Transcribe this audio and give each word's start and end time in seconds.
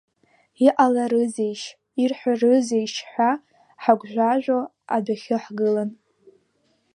Иҟаларызеишь, 0.65 1.65
ирҳәарызеишь 2.01 2.97
ҳәа 3.11 3.31
ҳагәжәажәо 3.83 4.59
адәахьы 4.95 5.37
ҳгылан. 5.43 5.89